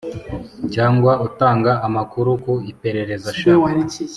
[0.73, 3.51] cyangwa utanga amakuru ku iperereza sha